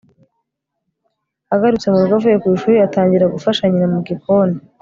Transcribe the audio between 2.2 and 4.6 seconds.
ku ishuri atangira gufasha nyina mu gikoni